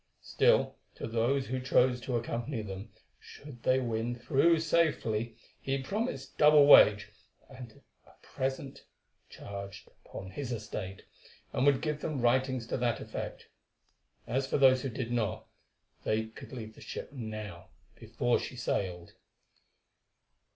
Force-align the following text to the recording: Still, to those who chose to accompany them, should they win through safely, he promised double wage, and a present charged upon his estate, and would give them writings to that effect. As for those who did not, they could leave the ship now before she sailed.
Still, 0.23 0.77
to 0.95 1.05
those 1.05 1.45
who 1.45 1.59
chose 1.61 2.01
to 2.01 2.15
accompany 2.17 2.63
them, 2.63 2.89
should 3.19 3.61
they 3.61 3.79
win 3.79 4.15
through 4.15 4.59
safely, 4.59 5.37
he 5.59 5.83
promised 5.83 6.39
double 6.39 6.65
wage, 6.65 7.09
and 7.47 7.83
a 8.07 8.13
present 8.23 8.83
charged 9.29 9.87
upon 10.03 10.31
his 10.31 10.51
estate, 10.51 11.03
and 11.53 11.67
would 11.67 11.81
give 11.83 12.01
them 12.01 12.19
writings 12.19 12.65
to 12.65 12.77
that 12.77 12.99
effect. 12.99 13.45
As 14.25 14.47
for 14.47 14.57
those 14.57 14.81
who 14.81 14.89
did 14.89 15.11
not, 15.11 15.45
they 16.03 16.29
could 16.29 16.51
leave 16.51 16.73
the 16.73 16.81
ship 16.81 17.11
now 17.11 17.69
before 17.93 18.39
she 18.39 18.55
sailed. 18.55 19.11